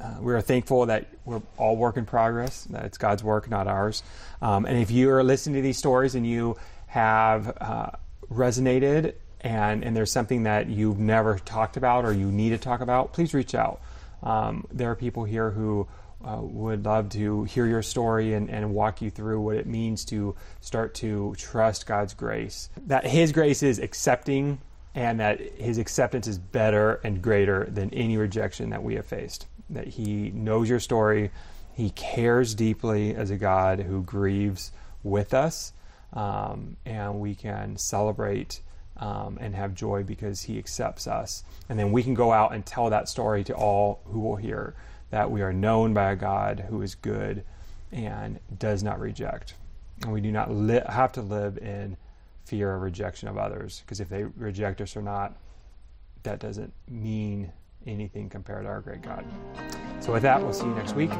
uh, 0.00 0.16
we 0.20 0.32
are 0.32 0.40
thankful 0.40 0.86
that 0.86 1.06
we're 1.24 1.42
all 1.56 1.76
work 1.76 1.96
in 1.96 2.04
progress. 2.04 2.64
That 2.64 2.84
it's 2.84 2.98
God's 2.98 3.22
work, 3.22 3.48
not 3.50 3.66
ours. 3.66 4.02
Um, 4.40 4.64
and 4.66 4.78
if 4.78 4.90
you 4.90 5.10
are 5.10 5.22
listening 5.22 5.56
to 5.56 5.62
these 5.62 5.78
stories 5.78 6.14
and 6.14 6.26
you 6.26 6.56
have 6.88 7.56
uh, 7.60 7.90
resonated 8.30 9.14
and 9.40 9.84
and 9.84 9.96
there's 9.96 10.12
something 10.12 10.44
that 10.44 10.68
you've 10.68 10.98
never 10.98 11.38
talked 11.38 11.76
about 11.76 12.04
or 12.04 12.12
you 12.12 12.26
need 12.26 12.50
to 12.50 12.58
talk 12.58 12.80
about, 12.80 13.12
please 13.12 13.34
reach 13.34 13.54
out. 13.54 13.80
Um, 14.22 14.66
there 14.70 14.90
are 14.90 14.94
people 14.94 15.24
here 15.24 15.50
who 15.50 15.88
uh, 16.24 16.38
would 16.40 16.84
love 16.84 17.08
to 17.10 17.44
hear 17.44 17.66
your 17.66 17.82
story 17.82 18.34
and, 18.34 18.50
and 18.50 18.74
walk 18.74 19.02
you 19.02 19.10
through 19.10 19.40
what 19.40 19.56
it 19.56 19.66
means 19.66 20.04
to 20.06 20.34
start 20.60 20.94
to 20.94 21.34
trust 21.36 21.86
God's 21.86 22.14
grace. 22.14 22.70
That 22.86 23.06
His 23.06 23.32
grace 23.32 23.62
is 23.62 23.78
accepting 23.78 24.60
and 24.94 25.20
that 25.20 25.40
His 25.40 25.78
acceptance 25.78 26.26
is 26.26 26.38
better 26.38 27.00
and 27.04 27.22
greater 27.22 27.64
than 27.66 27.92
any 27.94 28.16
rejection 28.16 28.70
that 28.70 28.82
we 28.82 28.94
have 28.94 29.06
faced. 29.06 29.46
That 29.70 29.88
He 29.88 30.30
knows 30.30 30.68
your 30.68 30.80
story, 30.80 31.30
He 31.74 31.90
cares 31.90 32.54
deeply 32.54 33.14
as 33.14 33.30
a 33.30 33.36
God 33.36 33.80
who 33.80 34.02
grieves 34.02 34.72
with 35.02 35.34
us, 35.34 35.72
um, 36.12 36.76
and 36.84 37.20
we 37.20 37.34
can 37.34 37.76
celebrate 37.76 38.60
um, 39.02 39.38
and 39.40 39.54
have 39.54 39.74
joy 39.74 40.04
because 40.04 40.42
he 40.42 40.58
accepts 40.58 41.06
us. 41.06 41.42
And 41.68 41.78
then 41.78 41.90
we 41.90 42.02
can 42.02 42.14
go 42.14 42.32
out 42.32 42.54
and 42.54 42.64
tell 42.64 42.90
that 42.90 43.08
story 43.08 43.42
to 43.44 43.54
all 43.54 44.00
who 44.04 44.20
will 44.20 44.36
hear 44.36 44.74
that 45.12 45.30
we 45.30 45.42
are 45.42 45.52
known 45.52 45.92
by 45.92 46.10
a 46.10 46.16
God 46.16 46.64
who 46.70 46.80
is 46.80 46.94
good 46.94 47.44
and 47.92 48.40
does 48.58 48.82
not 48.82 48.98
reject. 48.98 49.54
And 50.00 50.10
we 50.10 50.22
do 50.22 50.32
not 50.32 50.50
li- 50.50 50.80
have 50.88 51.12
to 51.12 51.22
live 51.22 51.58
in 51.58 51.98
fear 52.46 52.74
of 52.74 52.80
rejection 52.80 53.28
of 53.28 53.36
others 53.36 53.82
because 53.84 54.00
if 54.00 54.08
they 54.08 54.24
reject 54.24 54.80
us 54.80 54.96
or 54.96 55.02
not, 55.02 55.36
that 56.22 56.40
doesn't 56.40 56.72
mean 56.88 57.52
anything 57.86 58.30
compared 58.30 58.64
to 58.64 58.68
our 58.70 58.80
great 58.80 59.02
God. 59.02 59.24
So, 60.00 60.12
with 60.12 60.22
that, 60.22 60.40
we'll 60.42 60.54
see 60.54 60.64
you 60.64 60.74
next 60.74 60.94
week. 60.94 61.10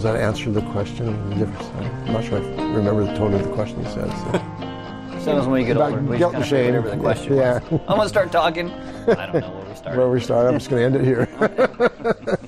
Was 0.00 0.04
that 0.04 0.16
answer 0.16 0.50
the 0.50 0.62
question? 0.72 1.08
I'm 1.30 2.12
not 2.14 2.24
sure 2.24 2.38
I 2.38 2.72
remember 2.72 3.04
the 3.04 3.12
tone 3.18 3.34
of 3.34 3.42
the 3.42 3.52
question 3.52 3.80
you 3.84 3.90
said. 3.90 4.08
So. 4.08 4.32
Sometimes 5.20 5.46
when 5.46 5.60
you 5.60 5.66
get 5.66 5.76
About 5.76 5.90
older, 5.92 6.02
we 6.04 6.16
guilt 6.16 6.32
just 6.36 6.50
kind 6.50 6.74
of 6.74 6.84
the 6.84 6.96
question 6.96 7.36
Yeah. 7.36 7.58
was. 7.58 7.80
I'm 7.82 7.86
going 7.86 8.00
to 8.00 8.08
start 8.08 8.32
talking. 8.32 8.70
I 8.70 9.26
don't 9.26 9.40
know 9.42 9.50
where 9.50 9.66
we 9.68 9.74
started. 9.74 9.98
Where 9.98 10.08
we 10.08 10.20
start, 10.20 10.46
I'm 10.46 10.54
just 10.58 10.70
going 10.70 10.90
to 10.90 10.98
end 10.98 11.04
it 11.04 11.04
here. 11.04 12.38